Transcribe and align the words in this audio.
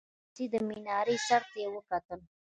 د 0.03 0.03
مدرسې 0.07 0.45
د 0.53 0.55
مينارې 0.67 1.15
سر 1.27 1.41
ته 1.51 1.57
يې 1.63 1.67
وكتل. 1.75 2.19